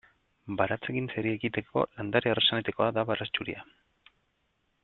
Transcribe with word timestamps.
Baratzegintzari 0.61 1.33
ekiteko 1.37 1.83
landare 1.99 2.33
errazenetakoa 2.35 2.91
da 2.99 3.07
baratxuria. 3.13 3.63